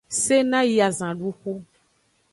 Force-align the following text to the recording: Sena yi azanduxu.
Sena 0.23 0.59
yi 0.69 0.77
azanduxu. 0.87 1.53